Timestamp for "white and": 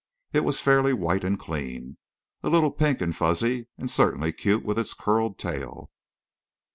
0.93-1.37